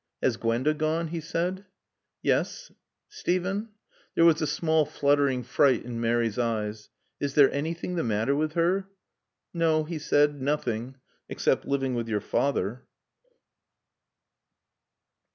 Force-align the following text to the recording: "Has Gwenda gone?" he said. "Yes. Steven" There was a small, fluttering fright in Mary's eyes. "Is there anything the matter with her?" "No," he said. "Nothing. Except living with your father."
"Has 0.23 0.35
Gwenda 0.35 0.73
gone?" 0.73 1.09
he 1.09 1.21
said. 1.21 1.65
"Yes. 2.23 2.71
Steven" 3.07 3.69
There 4.15 4.25
was 4.25 4.41
a 4.41 4.47
small, 4.47 4.83
fluttering 4.83 5.43
fright 5.43 5.85
in 5.85 6.01
Mary's 6.01 6.39
eyes. 6.39 6.89
"Is 7.19 7.35
there 7.35 7.51
anything 7.53 7.93
the 7.97 8.03
matter 8.03 8.35
with 8.35 8.53
her?" 8.53 8.87
"No," 9.53 9.83
he 9.83 9.99
said. 9.99 10.41
"Nothing. 10.41 10.95
Except 11.29 11.65
living 11.67 11.93
with 11.93 12.07
your 12.09 12.19
father." 12.19 12.87